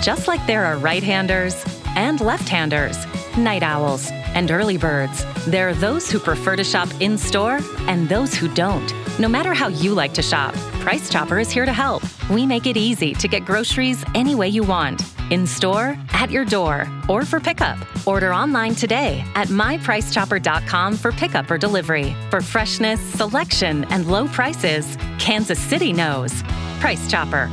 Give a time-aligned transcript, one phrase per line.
[0.00, 1.64] Just like there are right handers
[1.96, 2.96] and left handers,
[3.36, 8.08] night owls and early birds, there are those who prefer to shop in store and
[8.08, 8.92] those who don't.
[9.18, 12.02] No matter how you like to shop, Price Chopper is here to help.
[12.30, 16.44] We make it easy to get groceries any way you want in store, at your
[16.44, 17.78] door, or for pickup.
[18.06, 22.14] Order online today at mypricechopper.com for pickup or delivery.
[22.30, 26.42] For freshness, selection, and low prices, Kansas City knows.
[26.80, 27.50] Price Chopper.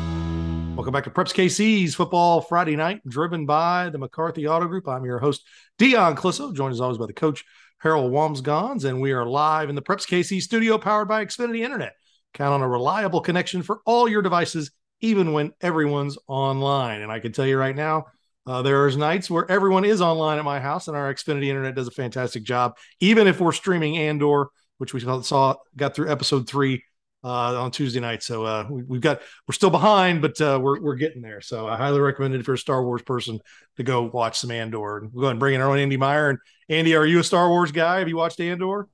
[0.79, 4.87] Welcome back to Preps KC's Football Friday Night, driven by the McCarthy Auto Group.
[4.87, 5.45] I'm your host,
[5.77, 7.43] Dion Clisso, joined as always by the coach,
[7.79, 11.95] Harold Wamsgons, and we are live in the Preps KC studio powered by Xfinity Internet.
[12.33, 14.71] Count on a reliable connection for all your devices
[15.01, 17.01] even when everyone's online.
[17.01, 18.05] And I can tell you right now,
[18.47, 21.89] uh, there's nights where everyone is online at my house, and our Xfinity Internet does
[21.89, 22.77] a fantastic job.
[23.01, 26.83] Even if we're streaming Andor, which we saw got through episode three
[27.23, 30.81] uh, on Tuesday night, so uh, we, have got we're still behind, but uh, we're
[30.81, 31.41] we're getting there.
[31.41, 33.39] So I highly recommend it if you're a Star Wars person
[33.77, 34.97] to go watch some Andor.
[34.97, 36.29] And we'll go ahead and bring in our own Andy Meyer.
[36.29, 37.99] And Andy, are you a Star Wars guy?
[37.99, 38.87] Have you watched Andor?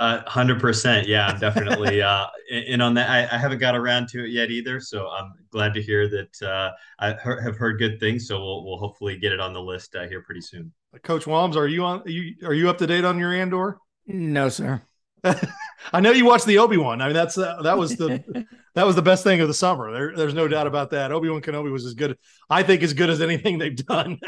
[0.00, 1.06] hundred uh, percent.
[1.06, 2.02] Yeah, definitely.
[2.02, 4.80] uh, and on that, I, I, haven't got around to it yet either.
[4.80, 8.26] So I'm glad to hear that uh, I have heard good things.
[8.26, 10.72] So we'll, we'll hopefully get it on the list uh, here pretty soon.
[11.02, 12.00] Coach Walms, are you on?
[12.02, 13.78] Are you are you up to date on your Andor?
[14.06, 14.82] No, sir.
[15.92, 17.00] I know you watched the Obi Wan.
[17.00, 19.92] I mean, that's uh, that was the that was the best thing of the summer.
[19.92, 21.12] There, there's no doubt about that.
[21.12, 22.16] Obi Wan Kenobi was as good,
[22.48, 24.18] I think, as good as anything they've done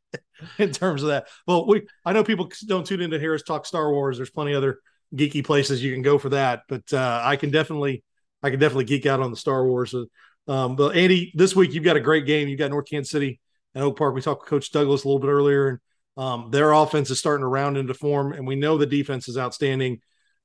[0.58, 1.28] in terms of that.
[1.46, 4.16] Well, we I know people don't tune in to hear us talk Star Wars.
[4.16, 4.78] There's plenty other
[5.14, 6.62] geeky places you can go for that.
[6.68, 8.02] But uh, I can definitely,
[8.42, 9.94] I can definitely geek out on the Star Wars.
[10.46, 12.48] Um, but Andy, this week you've got a great game.
[12.48, 13.40] You've got North Kansas City
[13.74, 14.14] and Oak Park.
[14.14, 15.78] We talked with Coach Douglas a little bit earlier, and
[16.16, 19.38] um, their offense is starting to round into form, and we know the defense is
[19.38, 20.00] outstanding.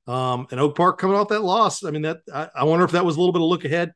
[0.06, 1.84] Um, and Oak Park coming off that loss.
[1.84, 3.92] I mean, that I, I wonder if that was a little bit of look ahead.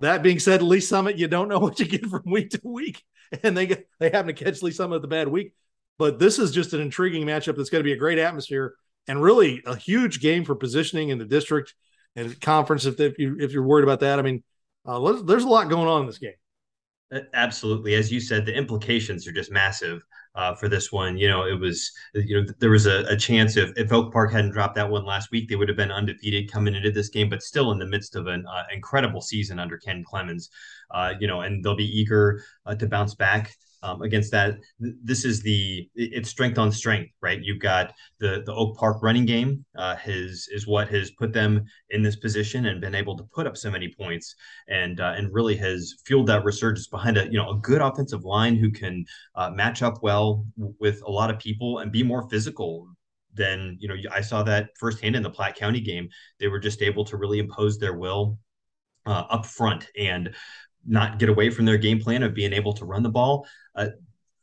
[0.00, 3.02] That being said, Lee's Summit, you don't know what you get from week to week,
[3.42, 5.52] and they get they happen to catch Lee's Summit at the bad week.
[5.98, 8.74] But this is just an intriguing matchup that's going to be a great atmosphere
[9.06, 11.74] and really a huge game for positioning in the district
[12.16, 12.86] and conference.
[12.86, 14.42] If, if you if you're worried about that, I mean,
[14.86, 16.32] uh, there's a lot going on in this game.
[17.34, 20.02] Absolutely, as you said, the implications are just massive
[20.34, 21.18] uh, for this one.
[21.18, 24.32] You know, it was you know there was a, a, chance if if Oak Park
[24.32, 27.28] hadn't dropped that one last week, they would have been undefeated coming into this game,
[27.28, 30.48] but still in the midst of an uh, incredible season under Ken Clemens.
[30.90, 34.58] Uh, you know, and they'll be eager uh, to bounce back um, against that.
[34.78, 37.40] This is the it's strength on strength, right?
[37.42, 41.64] You've got the the Oak Park running game uh, has is what has put them
[41.90, 44.34] in this position and been able to put up so many points,
[44.68, 48.24] and uh, and really has fueled that resurgence behind a you know a good offensive
[48.24, 49.04] line who can
[49.34, 50.46] uh, match up well
[50.78, 52.88] with a lot of people and be more physical
[53.34, 56.08] then you know I saw that firsthand in the Platte County game.
[56.38, 58.38] They were just able to really impose their will
[59.06, 60.34] uh, up front and
[60.86, 63.46] not get away from their game plan of being able to run the ball.
[63.74, 63.88] Uh,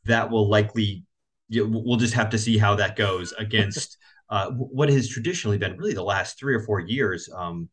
[0.04, 1.04] that will likely
[1.50, 3.98] we'll just have to see how that goes against
[4.30, 7.28] uh, what has traditionally been really the last three or four years.
[7.34, 7.68] Um,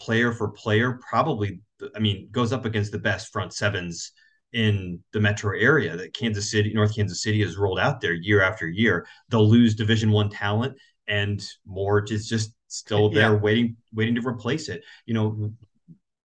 [0.00, 1.60] player for player, probably
[1.94, 4.12] I mean goes up against the best front sevens
[4.52, 8.40] in the metro area that Kansas City, North Kansas City has rolled out there year
[8.40, 9.06] after year.
[9.28, 10.76] They'll lose Division One talent,
[11.08, 13.40] and more is just still there yeah.
[13.40, 14.82] waiting, waiting to replace it.
[15.06, 15.52] You know,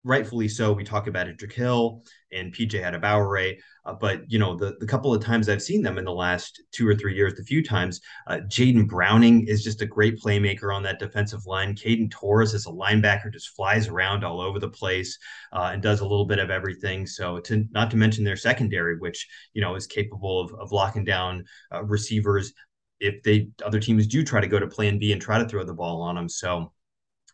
[0.04, 0.72] rightfully so.
[0.72, 4.88] We talk about Hill and PJ had a Adebawore, uh, but you know the the
[4.88, 7.64] couple of times I've seen them in the last two or three years, the few
[7.64, 11.76] times, uh, Jaden Browning is just a great playmaker on that defensive line.
[11.76, 15.18] Caden Torres is a linebacker, just flies around all over the place
[15.54, 17.06] uh, and does a little bit of everything.
[17.06, 21.04] So to not to mention their secondary, which you know is capable of of locking
[21.04, 22.54] down uh, receivers
[23.00, 25.64] if they other teams do try to go to Plan B and try to throw
[25.64, 26.30] the ball on them.
[26.30, 26.72] So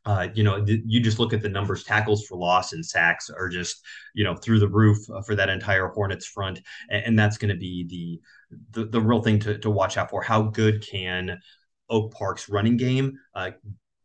[0.06, 3.30] uh, you know, th- you just look at the numbers, tackles for loss and sacks
[3.30, 3.84] are just,
[4.14, 6.62] you know, through the roof uh, for that entire Hornets front.
[6.90, 10.10] And, and that's going to be the, the, the real thing to, to watch out
[10.10, 10.22] for.
[10.22, 11.40] How good can
[11.90, 13.52] Oak Park's running game uh,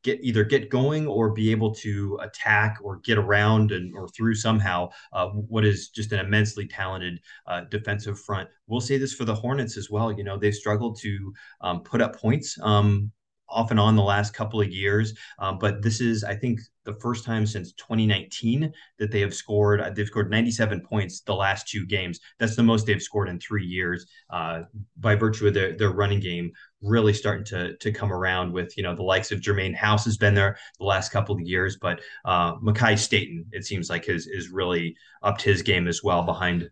[0.03, 4.35] get either get going or be able to attack or get around and or through
[4.35, 8.49] somehow uh, what is just an immensely talented uh, defensive front.
[8.67, 10.13] We'll say this for the Hornets as well.
[10.13, 13.13] You know they've struggled to um, put up points um,
[13.51, 15.15] off and on the last couple of years.
[15.39, 19.81] Um, but this is, I think, the first time since 2019 that they have scored.
[19.81, 22.21] Uh, they've scored 97 points the last two games.
[22.39, 24.07] That's the most they've scored in three years.
[24.31, 24.63] Uh,
[24.97, 26.53] by virtue of their their running game
[26.83, 30.17] really starting to to come around with you know the likes of Jermaine House has
[30.17, 34.27] been there the last couple of years, but uh, Mackay Staten it seems like is
[34.27, 36.71] is really upped his game as well behind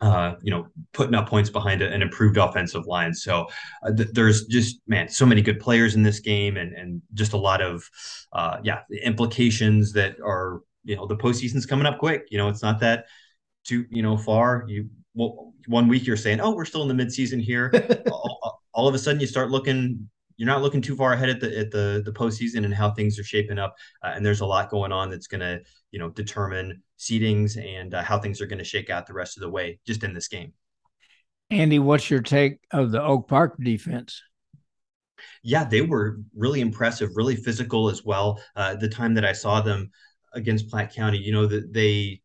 [0.00, 3.12] uh, you know, putting up points behind an improved offensive line.
[3.12, 3.46] So
[3.82, 7.32] uh, th- there's just man, so many good players in this game, and and just
[7.32, 7.88] a lot of
[8.32, 12.26] uh, yeah implications that are you know the postseason's coming up quick.
[12.30, 13.06] You know, it's not that
[13.64, 14.64] too you know far.
[14.68, 17.72] You well, one week you're saying, oh, we're still in the midseason here.
[18.10, 20.09] all, all, of a sudden, you start looking.
[20.40, 23.18] You're not looking too far ahead at the at the the postseason and how things
[23.18, 23.76] are shaping up.
[24.02, 25.60] Uh, and there's a lot going on that's going to
[25.90, 29.36] you know determine seedings and uh, how things are going to shake out the rest
[29.36, 30.54] of the way just in this game.
[31.50, 34.22] Andy, what's your take of the Oak Park defense?
[35.42, 38.42] Yeah, they were really impressive, really physical as well.
[38.56, 39.90] Uh, the time that I saw them
[40.32, 42.22] against Platte County, you know that they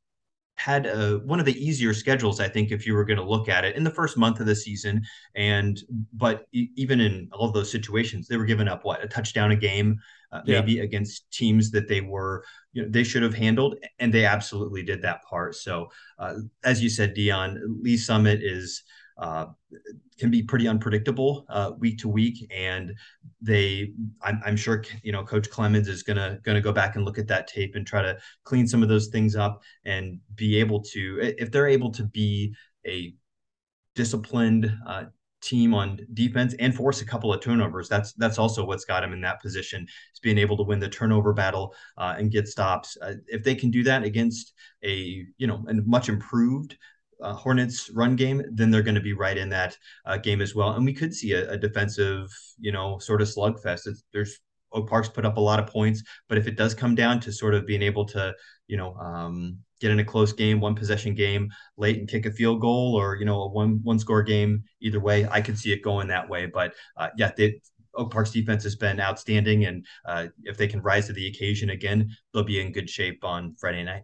[0.55, 3.49] had a, one of the easier schedules, I think, if you were going to look
[3.49, 5.03] at it in the first month of the season.
[5.35, 5.79] And
[6.13, 9.51] but e- even in all of those situations, they were giving up what a touchdown
[9.51, 9.99] a game,
[10.31, 10.59] uh, yeah.
[10.59, 12.43] maybe against teams that they were
[12.73, 15.55] you know they should have handled, and they absolutely did that part.
[15.55, 18.83] So uh, as you said, Dion Lee's Summit is
[19.17, 19.47] uh,
[20.19, 22.93] can be pretty unpredictable uh, week to week, and
[23.41, 23.91] they,
[24.21, 27.27] I'm, I'm, sure, you know, Coach Clemens is gonna gonna go back and look at
[27.27, 31.35] that tape and try to clean some of those things up and be able to,
[31.37, 32.53] if they're able to be
[32.85, 33.13] a
[33.95, 35.05] disciplined uh,
[35.45, 37.87] team on defense and force a couple of turnovers.
[37.87, 40.89] That's that's also what's got him in that position is being able to win the
[40.89, 42.97] turnover battle uh, and get stops.
[43.01, 44.53] Uh, if they can do that against
[44.83, 46.77] a you know a much improved
[47.21, 50.55] uh, Hornets run game, then they're going to be right in that uh, game as
[50.55, 50.71] well.
[50.71, 52.27] And we could see a, a defensive,
[52.59, 53.87] you know, sort of slugfest.
[53.87, 54.39] It's, there's
[54.71, 57.31] Oak Park's put up a lot of points, but if it does come down to
[57.31, 58.33] sort of being able to,
[58.67, 62.31] you know, um, get in a close game, one possession game late and kick a
[62.31, 65.71] field goal, or you know, a one one score game, either way, I could see
[65.71, 66.45] it going that way.
[66.45, 67.61] But uh, yeah, they,
[67.95, 71.69] Oak Park's defense has been outstanding, and uh, if they can rise to the occasion
[71.69, 74.03] again, they'll be in good shape on Friday night.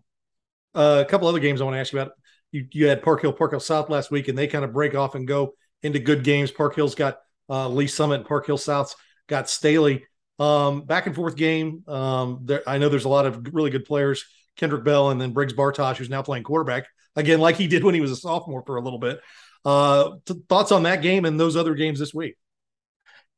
[0.73, 2.13] Uh, a couple other games I want to ask you about
[2.51, 4.95] you, you had Park Hill, Park Hill South last week, and they kind of break
[4.95, 5.53] off and go
[5.83, 6.51] into good games.
[6.51, 7.19] Park Hill's got
[7.49, 8.95] uh, Lee's Summit, Park Hill South's
[9.27, 10.05] got Staley.
[10.39, 11.83] Um, back and forth game.
[11.87, 14.25] Um, there, I know there's a lot of really good players.
[14.55, 17.95] Kendrick Bell and then Briggs Bartosh, who's now playing quarterback again, like he did when
[17.95, 19.19] he was a sophomore for a little bit.
[19.63, 22.37] Uh, t- thoughts on that game and those other games this week?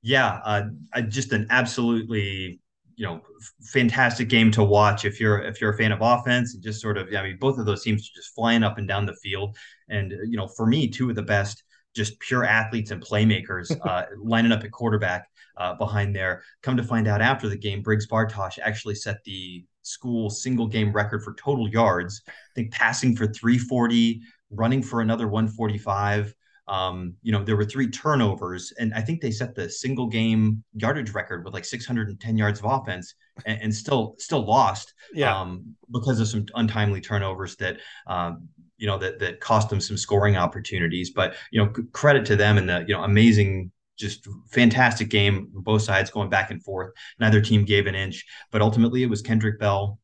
[0.01, 2.59] Yeah, uh, just an absolutely
[2.95, 3.21] you know
[3.61, 6.97] fantastic game to watch if you're if you're a fan of offense and just sort
[6.97, 9.57] of I mean both of those teams are just flying up and down the field
[9.89, 11.63] and you know for me two of the best
[11.93, 16.43] just pure athletes and playmakers uh, lining up at quarterback uh, behind there.
[16.61, 20.91] Come to find out after the game, Briggs Bartosh actually set the school single game
[20.91, 22.21] record for total yards.
[22.27, 26.33] I think passing for 340, running for another 145.
[26.67, 30.63] Um, you know, there were three turnovers, and I think they set the single game
[30.73, 33.15] yardage record with like 610 yards of offense,
[33.45, 34.93] and, and still still lost.
[35.13, 35.37] Yeah.
[35.37, 37.77] Um, because of some untimely turnovers that
[38.07, 41.11] um, you know that that cost them some scoring opportunities.
[41.11, 45.81] But you know, credit to them and the you know amazing just fantastic game both
[45.81, 49.59] sides going back and forth neither team gave an inch but ultimately it was kendrick
[49.59, 49.99] bell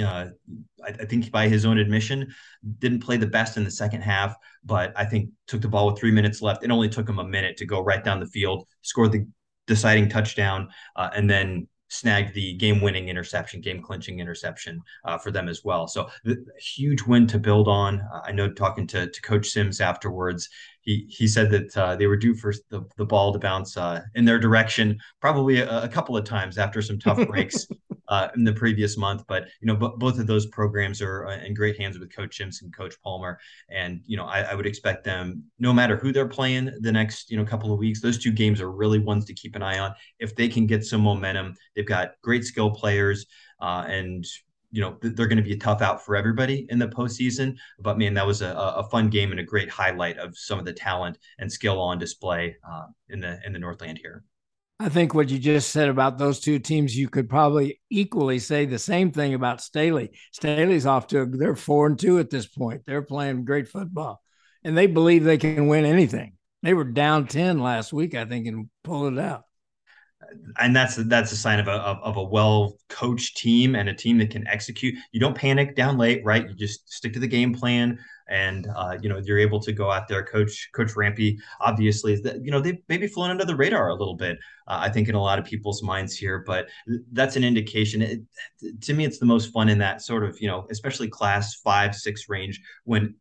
[0.00, 0.26] uh,
[0.84, 2.32] I, I, think by his own admission,
[2.78, 4.34] didn't play the best in the second half,
[4.64, 6.64] but I think took the ball with three minutes left.
[6.64, 9.26] It only took him a minute to go right down the field, scored the
[9.66, 15.62] deciding touchdown, uh, and then snagged the game-winning interception, game-clinching interception uh, for them as
[15.62, 15.86] well.
[15.86, 18.00] So the, huge win to build on.
[18.00, 20.48] Uh, I know talking to, to Coach Sims afterwards,
[20.80, 24.00] he he said that uh, they were due for the, the ball to bounce uh,
[24.14, 27.68] in their direction probably a, a, couple of times after some tough breaks
[28.12, 29.24] uh, in the previous month.
[29.26, 32.36] But you know, b- both of those programs are uh, in great hands with Coach
[32.36, 33.38] Sims and Coach Palmer,
[33.70, 37.30] and you know, I, I, would expect them, no matter who they're playing the next
[37.30, 39.78] you know couple of weeks, those two games are really ones to keep an eye
[39.78, 39.94] on.
[40.18, 43.24] If they can get some momentum, they've got great skill players.
[43.62, 44.26] Uh, and
[44.72, 47.56] you know they're going to be a tough out for everybody in the postseason.
[47.78, 50.66] But man, that was a, a fun game and a great highlight of some of
[50.66, 54.22] the talent and skill on display uh, in the in the Northland here.
[54.80, 58.66] I think what you just said about those two teams, you could probably equally say
[58.66, 60.10] the same thing about Staley.
[60.32, 62.82] Staley's off to they're four and two at this point.
[62.86, 64.20] They're playing great football,
[64.64, 66.36] and they believe they can win anything.
[66.62, 69.44] They were down ten last week, I think, and pulled it out
[70.58, 74.18] and that's that's a sign of a of, a well coached team and a team
[74.18, 74.94] that can execute.
[75.12, 76.48] You don't panic down late, right?
[76.48, 77.98] You just stick to the game plan,
[78.28, 80.24] and uh, you know you're able to go out there.
[80.24, 83.94] Coach Coach Rampy obviously is that you know they've maybe flown under the radar a
[83.94, 84.38] little bit.
[84.66, 86.68] Uh, I think in a lot of people's minds here, but
[87.12, 88.02] that's an indication.
[88.02, 88.20] It,
[88.82, 91.94] to me, it's the most fun in that sort of you know, especially class five
[91.94, 93.14] six range when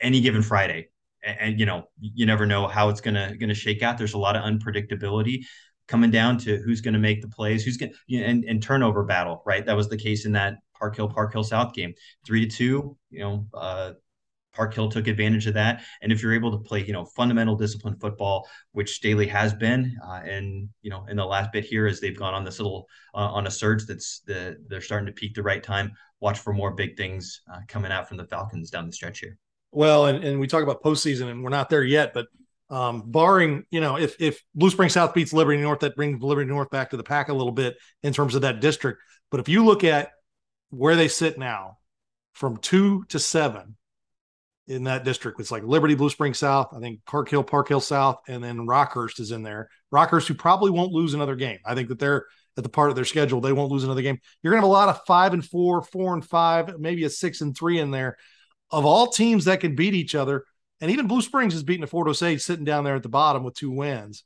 [0.00, 0.88] any given Friday
[1.22, 3.98] and, and, you know you never know how it's gonna gonna shake out.
[3.98, 5.44] There's a lot of unpredictability,
[5.88, 8.62] coming down to who's going to make the plays, who's going you know, and, and
[8.62, 9.64] turnover battle, right?
[9.66, 12.96] That was the case in that Park Hill Park Hill South game, three to two.
[13.10, 13.92] You know, uh,
[14.54, 15.82] Park Hill took advantage of that.
[16.02, 19.96] And if you're able to play, you know, fundamental discipline football, which Staley has been,
[20.06, 22.86] uh, and you know, in the last bit here, as they've gone on this little
[23.14, 25.92] uh, on a surge, that's the they're starting to peak the right time.
[26.20, 29.38] Watch for more big things uh, coming out from the Falcons down the stretch here.
[29.72, 32.26] Well, and, and we talk about postseason, and we're not there yet, but
[32.72, 36.48] um, barring you know, if if Blue Springs South beats Liberty North, that brings Liberty
[36.48, 39.00] North back to the pack a little bit in terms of that district.
[39.30, 40.10] But if you look at
[40.70, 41.78] where they sit now,
[42.32, 43.76] from two to seven
[44.66, 45.40] in that district.
[45.40, 48.66] It's like Liberty, Blue Springs South, I think Park Hill, Park Hill South, and then
[48.66, 49.68] Rockhurst is in there.
[49.92, 51.58] Rockhurst, who probably won't lose another game.
[51.64, 52.26] I think that they're
[52.56, 54.18] at the part of their schedule, they won't lose another game.
[54.42, 57.40] You're gonna have a lot of five and four, four and five, maybe a six
[57.40, 58.18] and three in there.
[58.70, 60.44] Of all teams that can beat each other,
[60.82, 63.44] and even Blue Springs is beating a Fort Osage sitting down there at the bottom
[63.44, 64.24] with two wins.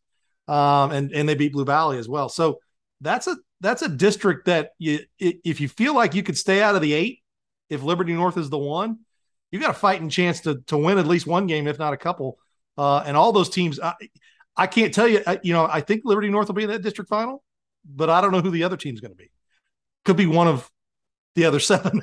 [0.48, 2.30] Um, and and they beat Blue Valley as well.
[2.30, 2.60] So
[3.02, 6.74] that's a that's a district that you if you feel like you could stay out
[6.74, 7.20] of the eight,
[7.68, 9.00] if Liberty North is the one,
[9.50, 11.96] you got a fighting chance to to win at least one game, if not a
[11.98, 12.38] couple.
[12.78, 13.94] Uh, and all those teams, I,
[14.56, 15.22] I can't tell you.
[15.42, 17.42] You know, I think Liberty North will be in that district final,
[17.84, 19.30] but I don't know who the other team's going to be.
[20.06, 20.70] Could be one of
[21.34, 22.00] the other seven.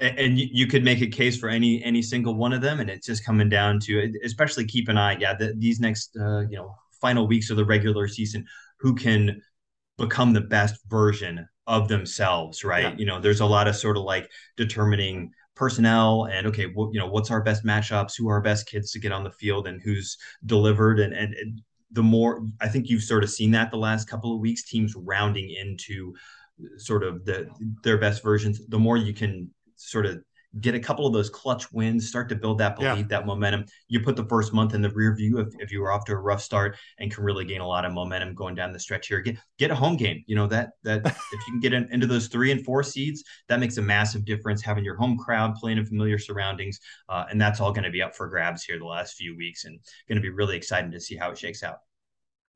[0.00, 2.90] And, and you could make a case for any any single one of them, and
[2.90, 5.16] it's just coming down to, especially keep an eye.
[5.18, 8.46] Yeah, the, these next uh, you know final weeks of the regular season,
[8.78, 9.40] who can
[9.98, 12.84] become the best version of themselves, right?
[12.84, 12.94] Yeah.
[12.96, 16.98] You know, there's a lot of sort of like determining personnel and okay, what you
[16.98, 19.66] know, what's our best matchups, who are our best kids to get on the field,
[19.66, 20.16] and who's
[20.46, 21.60] delivered, and and, and
[21.92, 24.94] the more I think you've sort of seen that the last couple of weeks, teams
[24.96, 26.14] rounding into
[26.76, 27.48] sort of the
[27.82, 28.66] their best versions.
[28.68, 30.22] The more you can sort of
[30.58, 33.04] get a couple of those clutch wins, start to build that belief, yeah.
[33.08, 33.64] that momentum.
[33.88, 36.12] You put the first month in the rear view if, if you were off to
[36.12, 39.06] a rough start and can really gain a lot of momentum going down the stretch
[39.06, 39.20] here.
[39.20, 40.24] Get get a home game.
[40.26, 43.22] You know that that if you can get in, into those three and four seeds,
[43.48, 44.62] that makes a massive difference.
[44.62, 48.02] Having your home crowd playing in familiar surroundings, uh, and that's all going to be
[48.02, 51.00] up for grabs here the last few weeks, and going to be really exciting to
[51.00, 51.78] see how it shakes out.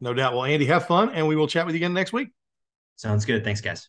[0.00, 0.34] No doubt.
[0.34, 2.28] Well, Andy, have fun, and we will chat with you again next week.
[2.96, 3.44] Sounds good.
[3.44, 3.88] Thanks, guys.